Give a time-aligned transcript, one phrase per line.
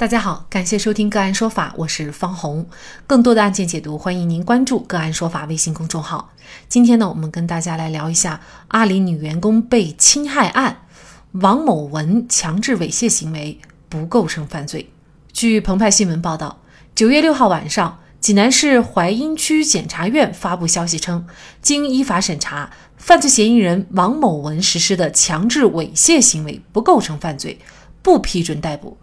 [0.00, 2.66] 大家好，感谢收听个案说法，我是方红。
[3.06, 6.32] 更多的案件解读，欢迎您关注个案说法微信公众号。
[6.70, 10.84] 今天呢，我们跟大家来聊一下阿里女员工被侵害案，
[11.32, 13.60] 王某文强制猥亵行为
[13.90, 14.90] 不构成犯罪。
[15.34, 16.62] 据澎湃新闻报道，
[16.94, 21.26] 九月六号晚上，济南市槐荫区检察院发布消息称，
[21.60, 27.58] 经依法审查，犯罪嫌疑人王某文实施的强制猥亵行为不构成犯罪，
[28.00, 28.96] 不批准逮捕。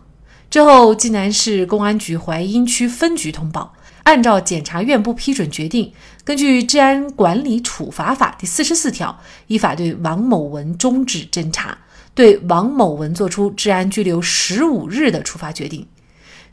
[0.50, 5.92] 之后，济南市公安局槐荫区分局通报，按照检察院不批准决定，
[6.24, 11.78] 根据《治安管理处罚法》第四十四条，依法对王某文终止侦查，
[12.16, 15.86] 对王某文作出治安拘留十五日的处罚决定。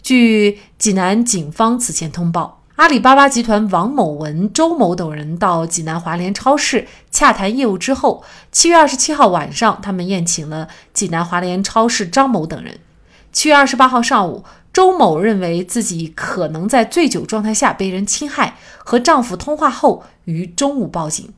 [0.02, 12.80] 据济南警方此前通报，阿里巴巴集团王某文、周某等人到济南华联超市洽谈业务之后，七月二十七号晚上，他们宴请了济南华联超市张某等人。
[13.34, 21.34] 七月二十八号上午，周某认为自己可能在醉酒状态下被人侵害，和丈夫通话后于中午报警。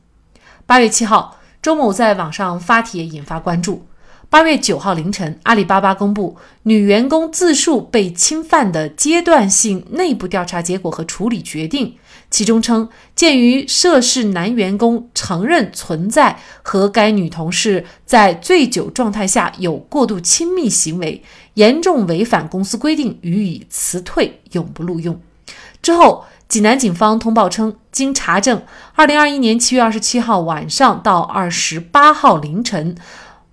[0.67, 3.87] 八月七号，周某在网上发帖引发关注。
[4.29, 11.97] 八月九号凌晨，阿里巴巴公布女员工自述被侵犯的阶段性内部调查结果和处理决定。
[12.29, 25.19] 其中称，鉴于涉事男员工承认存在和该女同事在醉酒状态下有过度亲密行为，严重违反公司规定，予以辞退，永不录用。
[25.81, 28.61] 之后，济南警方通报称，经查证，
[28.95, 32.97] 二零二一年七月二十七号晚上到二十八号凌晨，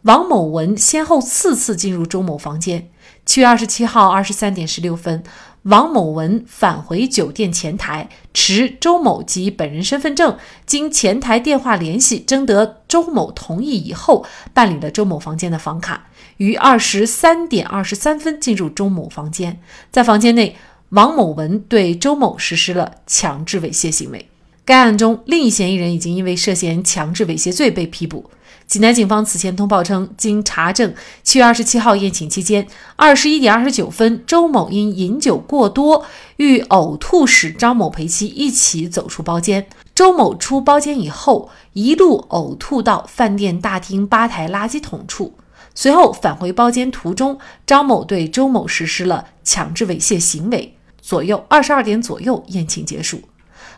[0.03, 2.91] 王某文先后四次进入周某房间。
[3.25, 5.23] 七月二十七号二十三点十六分。
[5.65, 16.09] 王某文返回酒店前台，持周某及本人身份证，经前台电话联系，征得周某同意以后，办理了周某房间的房卡。
[16.37, 19.59] 于二十三点二十三分进入周某房间，
[19.91, 20.55] 在房间内，
[20.91, 24.29] 王某文对周某实施了强制猥亵行为。
[24.67, 28.31] 该案中，另一嫌疑人已经因为涉嫌强制猥亵罪被批捕。
[28.67, 32.67] 济南警方此前通报称，经查证，七月二十七号宴请期间，
[32.97, 36.05] 二十一点二十九分，周某因饮酒过多，
[36.39, 39.69] 欲呕吐使张某陪妻一起走出包间。
[39.95, 45.35] 周某出包间以后，一路呕吐到饭店大厅吧台垃圾桶处，
[45.75, 50.77] 随后返回包间途中，张某对周某实施了强制猥亵行为。
[51.01, 53.21] 左右二十二点左右，宴请结束。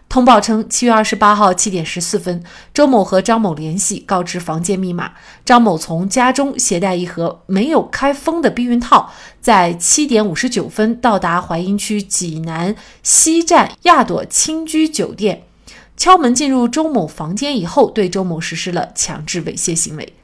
[0.09, 5.12] 通报称，七月二十八号七点十四分，周某和张某联系，告知房间密码。
[5.44, 9.12] 张某从家中携带一盒没有开封的避孕套，
[9.43, 15.43] 在七点五十九分到达淮阴区济南西站亚朵青居酒店，
[15.99, 20.15] 敲门进入周某房间以后，对周某实施了强制猥亵行为。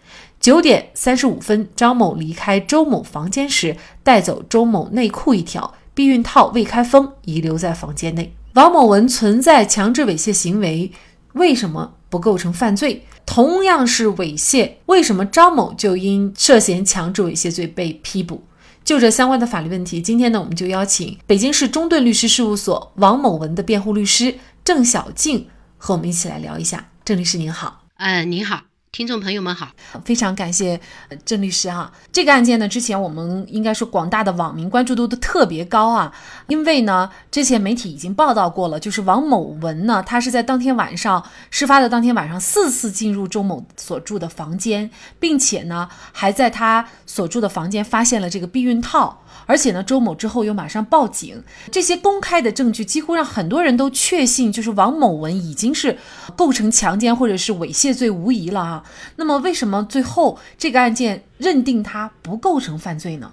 [0.41, 8.33] 九点三十五分，张某离开周某房间时，带走周某内裤一条，避孕套未开封，遗留在房间内。
[8.55, 10.93] 王某文存在强制猥亵行为，
[11.33, 13.07] 为什么不构成犯罪？
[13.25, 18.43] 同样是猥亵，为什么张某就因涉嫌强制猥亵罪被批捕？
[18.85, 25.47] 就这相关的法律问题，今天呢，我们就邀请北京市中盾律师事务所王某文的辩护律师郑小静
[25.79, 26.91] 和我们一起来聊一下。
[27.05, 28.72] 郑律师您好，呃，您好。
[28.95, 29.73] 听众朋友们好，
[30.05, 30.79] 非常感谢
[31.25, 31.91] 郑律师哈。
[32.13, 36.13] 这个案件呢，之前我们应该说广大的网民关注度都特别高啊，
[36.47, 49.21] 因为呢，之前媒体已经报道过了，就是王某文呢，他是在当天晚上事发的当天晚上四次进入周某所住的房间，并且呢，还在他所住的房间发现了这个避孕套。
[49.47, 55.99] 而且呢，周某之后又马上报警，这些公开的证据几乎让很多人都确信，就是王某文已经是
[56.37, 58.82] 构成强奸或者是猥亵罪无疑了啊。
[59.17, 63.33] 那么，为什么最后这个案件认定他不构成犯罪呢？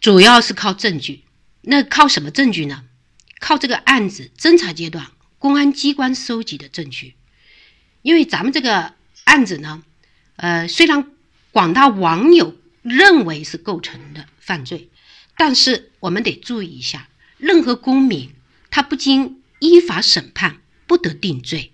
[0.00, 1.24] 主要是靠证据。
[1.62, 2.84] 那靠什么证据呢？
[3.40, 5.06] 靠这个案子侦查阶段
[5.38, 7.14] 公安机关收集的证据。
[8.02, 8.94] 因为咱们这个
[9.24, 9.82] 案子呢，
[10.36, 11.10] 呃，虽然
[11.52, 14.90] 广大网友认为是构成的犯罪。
[15.38, 18.32] 但是我们得注意一下，任何公民
[18.70, 21.72] 他不经依法审判不得定罪，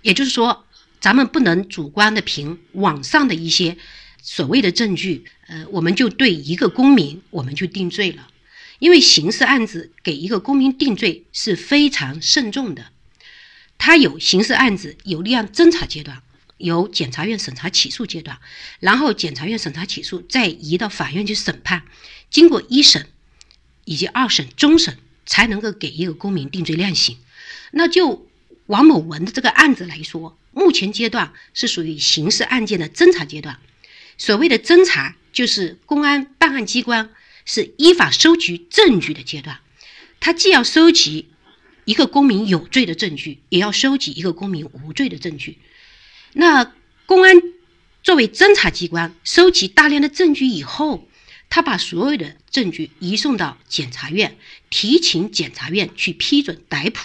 [0.00, 0.64] 也就是说，
[1.04, 3.76] 咱们不能主观的凭网上的一些
[4.22, 8.30] 所谓的证据，呃，我们就对一个公民我们就定罪了。
[8.78, 12.86] 因为刑事案子给一个公民定罪是非常慎重的，
[13.76, 16.22] 它有刑事案子有立案侦查阶段，
[16.56, 18.38] 有检察院审查起诉阶段，
[18.80, 21.82] 然后检察院审查起诉再移到法院去审判。
[22.30, 23.08] 经过一审
[23.84, 24.96] 以及二审、终审，
[25.26, 27.18] 才能够给一个公民定罪量刑。
[27.72, 28.26] 那就
[28.66, 33.58] 王某文的这个案子来说，目前阶段是属于刑事案件的侦查阶段。
[34.16, 37.10] 所谓的侦查，就是公安办案机关
[37.44, 39.58] 是依法收集证据的阶段。
[40.20, 41.28] 他既要收集
[41.84, 45.58] 一个公民有罪的证据，也要收集一个公民无罪的证据。
[46.32, 46.72] 那
[47.04, 47.36] 公安
[48.02, 51.06] 作为侦查机关，收集大量的证据以后，
[51.50, 54.38] 他把所有的证据移送到检察院，
[54.70, 57.00] 提请检察院去批准逮捕。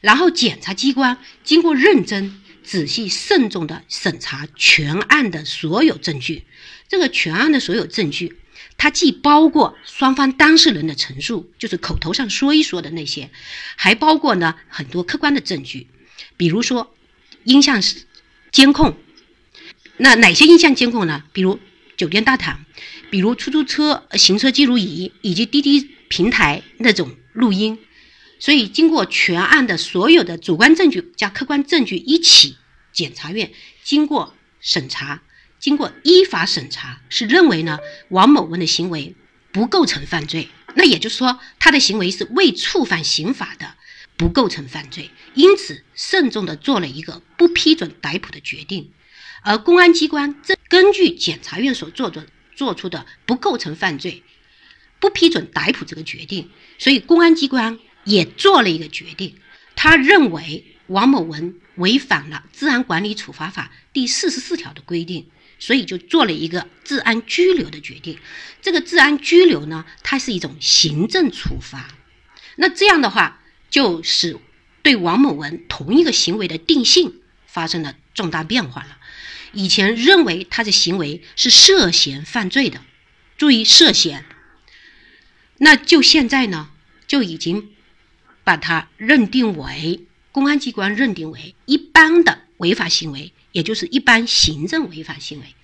[0.00, 6.44] 然后检察机关经过认真、仔细、慎重的审查全案的所有证据，
[6.88, 8.36] 这个全案的所有证据，
[8.76, 13.30] 它既包括双方当事人的陈述，就是口头上说一说的那些，
[13.76, 15.88] 还包括呢很多客观的证据，
[16.36, 16.94] 比如说
[17.44, 17.82] 音像
[18.52, 18.96] 监控。
[19.96, 21.24] 那哪些音像监控呢？
[21.32, 21.58] 比如
[21.96, 22.64] 酒店大堂，
[23.10, 27.78] 比如出租车行车记录仪，以及滴滴平台那种录音。
[28.40, 32.56] 所以，经过全案的所有的主观证据加客观证据一起，
[32.92, 33.52] 检察院
[33.82, 35.22] 经过审查，
[35.58, 37.78] 经过依法审查，是认为呢
[38.10, 39.16] 王某文的行为
[39.50, 40.48] 不构成犯罪。
[40.74, 43.74] 那也就是说，他的行为是未触犯刑法的，
[44.16, 45.10] 不构成犯罪。
[45.34, 48.92] 因此，慎重的做了一个不批准逮捕的决定。
[49.42, 54.22] 而公安机关正根据检察院所做的做出的不构成犯罪，
[55.00, 56.50] 不批准逮捕这个决定。
[56.78, 57.80] 所以，公安机关。
[58.08, 59.36] 也做了一个决定，
[59.76, 65.28] 他认为王某文违反了《治安管理处罚法》第四十四条的规定，
[65.58, 68.18] 所以就做了一个治安拘留的决定。
[68.62, 71.90] 这个治安拘留呢，它是一种行政处罚。
[72.56, 74.38] 那这样的话，就使
[74.82, 78.96] 对王某文同一个行为的定性发生了重大变化了。
[79.52, 82.80] 以前认为他的行为是涉嫌犯罪的，
[83.36, 84.24] 注意涉嫌，
[85.58, 86.70] 那就现在呢，
[87.06, 87.72] 就已经。
[88.48, 95.54] 把它认定为公安机关认定为一般的违法行为，也就是一般行政违法行为，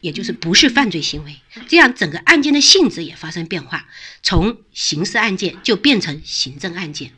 [0.00, 1.36] 也就是不是犯罪行为。
[1.68, 3.86] 这样整个案件的性质也发生变化，
[4.24, 7.12] 从刑事案件就变成行政案件。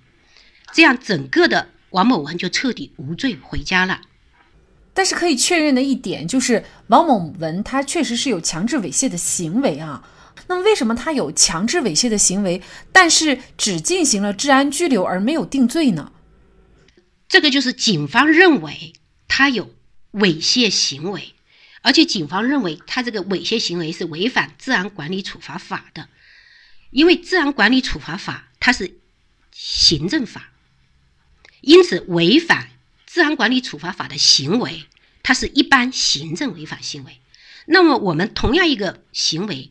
[0.75, 4.03] 这样整个的王某文就彻底无罪回家了。
[4.93, 10.07] 但是可以确认的一点就是，王某文他确实是有强制猥亵的行为啊。
[10.47, 12.63] 那么为什么他有强制猥亵的行为，
[12.93, 16.13] 但是只进行了治安拘留而没有定罪呢？
[17.29, 18.95] 这个就是警方认为
[19.27, 19.75] 他有
[20.13, 21.35] 猥亵行为，
[21.83, 26.09] 而且警方认为他这个猥亵行为是违反治安管理处罚法的，
[26.91, 28.99] 因为治安管理处罚法它是
[29.53, 30.53] 行政法，
[31.61, 32.71] 因此违反
[33.07, 34.87] 治安管理处罚法的行为，
[35.23, 37.19] 它是一般行政违法行为。
[37.67, 39.71] 那么我们同样一个行为。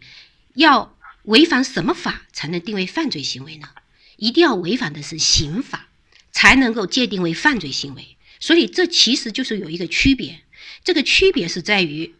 [0.57, 3.69] 要违反什么法才能定为犯罪行为呢？
[4.15, 5.87] 一定要违反的是刑法，
[6.31, 8.17] 才能够界定为犯罪行为。
[8.39, 10.41] 所以这其实就是有一个区别，
[10.83, 12.15] 这个区别是在于，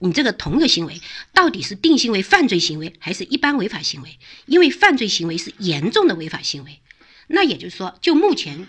[0.00, 1.00] 你这个同一个行为
[1.32, 4.18] 到底是定性为犯罪行为还是一般违法行为？
[4.46, 6.80] 因为犯罪行为是严重的违法行为，
[7.28, 8.66] 那也就是说，就目前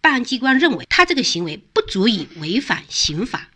[0.00, 3.50] 办案机关认为他这个行为不足以违反刑法，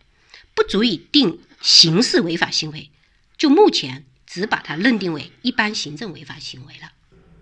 [0.53, 2.91] 不足以定刑事违法行为。
[3.38, 4.05] 就目前。
[4.26, 6.90] 只把它认定为一般行政违法行为了。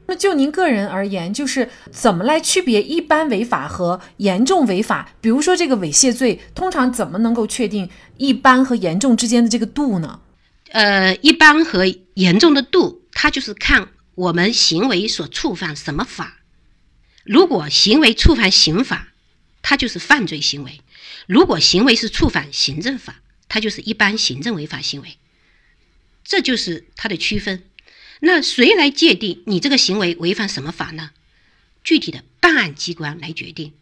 [0.07, 5.11] 那就您个人而言，就是怎么来区别一般违法和严重违法？
[5.23, 7.89] 比如说这个猥亵罪，通常怎么能够确定
[8.19, 10.21] 一般和严重之间的这个度呢？
[10.73, 16.41] 呃，一般和严重的度，它就是看我们行为所触犯什么法。
[17.25, 19.09] 如果行为触犯刑法，
[19.63, 20.73] 它就是犯罪行为；
[21.27, 25.17] 如果行为是触犯行政法，它就是一般行政违法行为。
[26.25, 27.63] 这就是它的区分。
[28.21, 31.11] 那谁来界定你这个行为违反什么法呢？
[31.85, 33.73] 具体的办案机关来决定。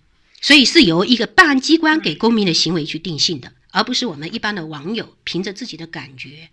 [0.40, 6.50] 所以是由一个办案机关给公民的行为去定性的，而不是我们一般的网友凭着自己的感觉，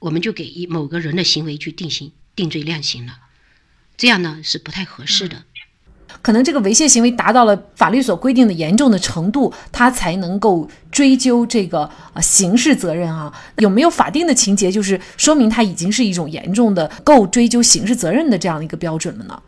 [0.00, 3.20] 我们就给一某个人的行为去定性、定罪量刑了。
[3.96, 5.44] 这样呢是不太合适的。
[6.22, 13.32] 可能这个猥亵行为达到了法律所规定的严重的程度，他才能够追究这个呃刑事责任啊？
[13.58, 19.42] 有没有法定的情节，就是说明他已经是一种严重的够追究刑事责任的这样的一个标准了呢？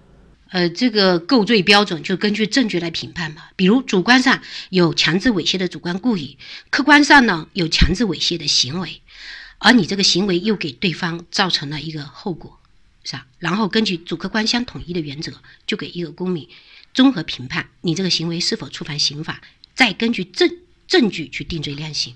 [0.51, 3.43] 呃，这个构罪标准就根据证据来评判嘛。
[3.55, 6.39] 比如主观上有强制猥亵的主观故意，
[6.71, 9.03] 客观上呢有强制猥亵的行为，
[9.59, 12.61] 而你这个行为又给对方造成了一个后果。
[13.09, 13.27] 是吧？
[13.39, 15.33] 然后根据主客观相统一的原则，
[15.67, 16.47] 就给一个公民
[16.93, 19.41] 综合评判你这个行为是否触犯刑法，
[19.75, 20.51] 再根据证
[20.87, 22.15] 证据去定罪量刑。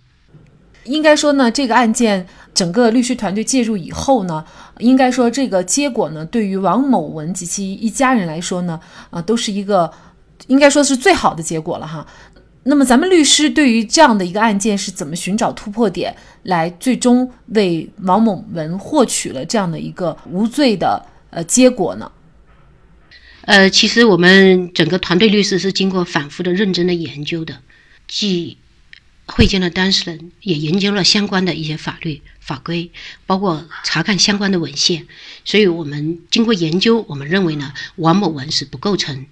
[0.85, 4.45] 应该说呢，这个案件整个律师团队介入以后呢，
[4.81, 9.91] 应该说这个结果呢，对于王某文及其一家人来说呢，啊，都是一个
[10.49, 12.07] 应该说是最好的结果了哈。
[12.65, 16.15] 那么，咱们律师对于这样的一个案件是怎么寻找突破点，
[16.45, 22.13] 来最终为王某文获取了这样的一个无罪的呃结果呢？
[23.41, 27.61] 呃，其实我们整个团队律师是经过反复的认真的研究的，
[28.07, 28.57] 既
[29.27, 32.93] 会见了当事人，也研究了相关的一些法律法规，
[33.27, 35.09] 包括查看相关的文献。
[35.45, 39.27] 所以我们经过研究，我们认为呢，王某文是不构成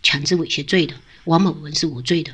[0.00, 2.30] 强制猥亵罪的，王某文是无罪的。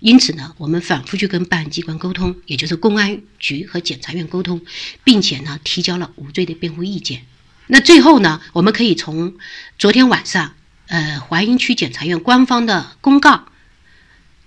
[0.00, 4.62] 因此呢，我们反复去跟办案机关沟通，也就是公安局和检察院沟通，
[5.04, 7.26] 并且呢，提交了无罪的辩护意见。
[7.66, 9.36] 那最后呢，我们可以从
[9.78, 10.54] 昨天晚上，
[10.86, 13.44] 呃，淮阴区检察院官方的公告，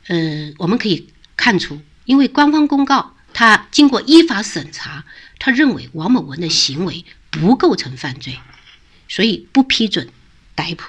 [0.07, 5.05] 呃，我们可以看出，因为官方公告，他经过依法审查，
[5.37, 8.39] 他认为王某文的行为不构成犯罪，
[9.07, 10.09] 所以不批准
[10.55, 10.83] 逮捕。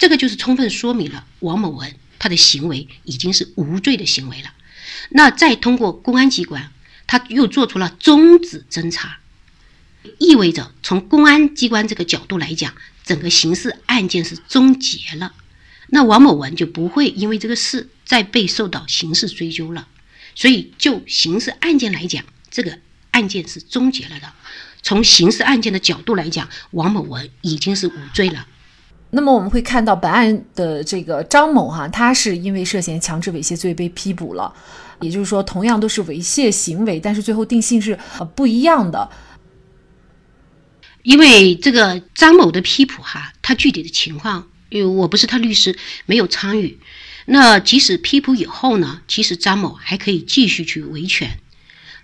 [0.00, 1.94] 这个就是充分说明了王某文。
[2.18, 4.52] 他的行为已经是无罪的行为了，
[5.10, 6.72] 那再通过公安机关，
[7.06, 9.18] 他又做出了终止侦查，
[10.18, 15.32] 意味着从公安机关这个角度来讲，整个刑事案件是终结了，
[15.88, 19.88] 那王某文就不会因为这个事再被受到刑事追究了，
[20.34, 22.78] 所以就刑事案件来讲，这个
[23.12, 24.32] 案件是终结了的。
[24.82, 28.46] 从刑事案件的角度来讲，王某文已经是无罪了。
[29.10, 34.52] 那么我们会看到本案的这个张某哈，他是因为涉嫌强制猥亵罪被批捕了，
[35.00, 37.98] 也就是说，同样都是猥亵行为，但是最后定性是
[38.34, 39.10] 不一样的。
[41.02, 46.78] 因为这个张某的批捕哈，他具体的情况，因为我不是他律师，没有参与。
[47.24, 51.38] 那即使批捕以后呢，其实张某还可以继续去维权。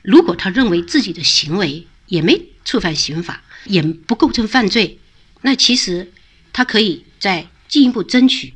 [0.00, 4.98] 如果他认为自己的行为也没触犯刑法，也不构成犯罪，
[5.42, 6.12] 那其实。
[6.54, 8.54] 他可以再进一步争取，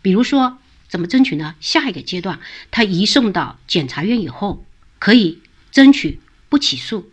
[0.00, 0.56] 比如说
[0.88, 1.56] 怎么争取呢？
[1.60, 2.40] 下一个阶段，
[2.70, 4.64] 他移送到检察院以后，
[4.98, 5.40] 可以
[5.70, 7.10] 争取不起诉，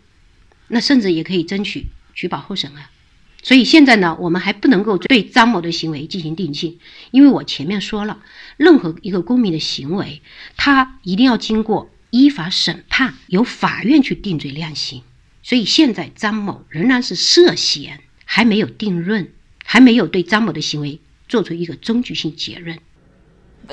[0.69, 2.91] 那甚至也可以争取取保候审啊。
[3.41, 6.79] 所以现在呢，我们还不能够对张某的行为进行定性，
[7.11, 8.19] 因为我前面说了，
[8.57, 10.21] 任何一个公民的行为，
[10.55, 15.01] 他一定要经过依法审判，由法院去定罪量刑。
[15.41, 19.31] 所以现在张某仍然是涉嫌，还没有定论。
[19.69, 22.79] 还没有对张某的行为做出一个终局性结论。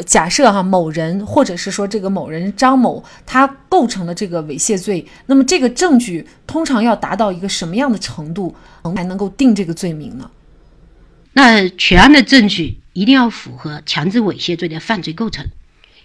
[0.04, 8.56] 假设哈某人或者是说这个某人张某他构成了这个猥亵罪，那么这个证据通常要达到一个什么样的程度
[8.96, 10.28] 才能够定这个罪名呢？
[11.34, 15.46] 那全案的证据一定要符合强制猥亵罪的犯罪构成，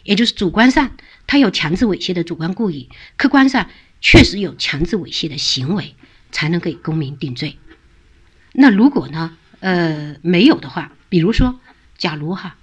[0.03, 0.91] 也就是主观上
[1.25, 3.67] 他有强制猥亵的主观故意，客观上
[4.01, 5.95] 确实有强制猥亵的行为，
[6.31, 7.57] 才能给公民定罪。
[8.53, 9.37] 那如果呢？
[9.59, 11.59] 呃，没有的话，比如说，
[11.97, 12.55] 假如哈，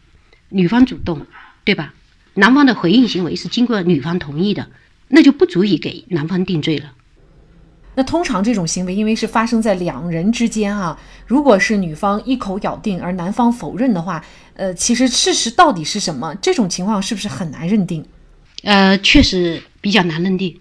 [0.49, 1.27] 女方主动，
[1.65, 1.95] 对吧？
[2.35, 4.69] 男方的回应行为是经过女方同意的，
[5.09, 6.93] 那就不足以给男方定罪了。
[7.95, 14.23] 那通常这种行为，因为是发生在两人之间啊，如果是女方一口咬定，而男方否认的话，
[14.55, 16.35] 呃，其实事实到底是什么？
[16.35, 18.05] 这种情况是不是很难认定？
[18.63, 20.61] 呃，确实比较难认定。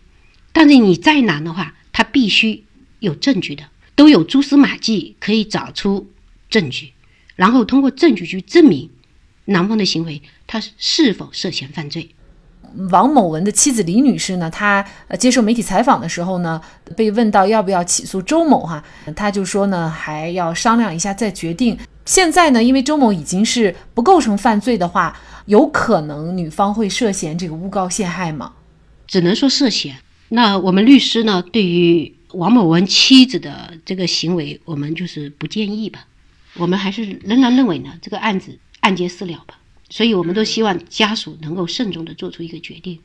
[0.53, 2.63] 但是你再难的话，他必须
[2.99, 3.65] 有证据的，
[3.95, 6.09] 都有蛛丝马迹可以找出。
[6.55, 6.93] 证据，
[7.35, 8.89] 然后通过证据去证明
[9.43, 12.11] 男方的行为，他是否涉嫌犯罪。
[12.91, 16.61] 王某文的妻子李女士呢，她呃接受媒体采访的时候呢，
[16.95, 18.81] 被问到要不要起诉周某哈，
[19.17, 21.77] 她就说呢还要商量一下再决定。
[22.05, 28.53] 现在呢，因为周某已经是不构成犯罪的话，有可能女方会涉嫌这个诬告陷害吗？
[29.07, 29.97] 只能说涉嫌。
[30.29, 36.05] 那我们律师呢，对于王某文妻子的这个行为，我们就是不建议吧。
[36.57, 39.59] 我们还是仍然认为呢，这个案子案结私了吧，
[39.89, 42.99] 所以我们都希望家属能够慎重的做出一个决定。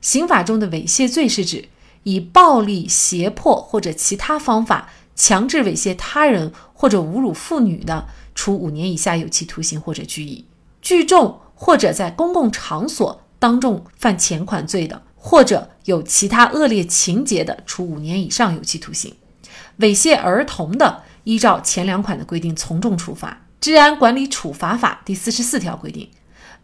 [0.00, 1.68] 刑法中的猥亵罪是指
[2.02, 10.44] 以暴力、胁迫或者其他方法强制猥亵他人或者侮辱妇女的，处五年以下有期徒刑或者拘役；
[10.82, 19.12] 聚众或者在公共场所当众犯前款罪的，或者有其他恶劣情节的，处五年以上有期徒刑；
[19.78, 21.04] 猥亵儿童的。
[21.24, 23.46] 依照前两款的规定从重处罚。
[23.60, 26.08] 治安管理处罚法第四十四条规定，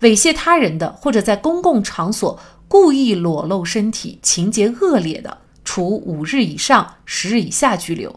[0.01, 8.11] 猥亵他人的或者在公共场所故意裸露身体，情节恶劣的，处五日以上十日以下拘留；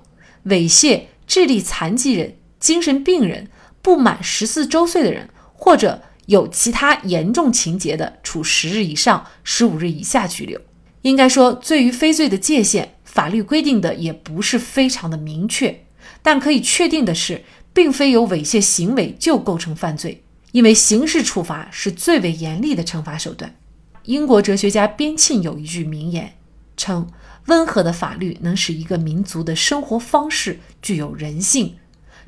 [0.45, 3.49] 猥亵智力残疾人、精神病人、
[3.83, 10.59] 不满十四周岁的人，或者有其他严重情节的，处十日以上十五日以下拘留。
[11.03, 15.85] 应该说，罪与非罪的界限，法律规定的也不是非常的明确。
[16.21, 20.23] 但可以确定的是，并非有猥亵行为就构成犯罪。
[20.51, 23.55] 因为刑事处罚是最为严厉的惩罚手段。
[24.03, 26.33] 英国哲学家边沁有一句名言，
[26.75, 27.09] 称
[27.45, 31.75] 温和的法律能使一个民族的生活方式具有人性，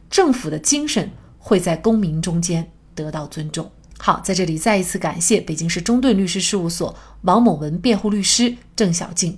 [0.09, 3.69] 政府的精神会在公民中间得到尊重。
[3.97, 9.37] 好，在这里再一次感谢北京市中盾律师事务所王某文辩护律师郑小静。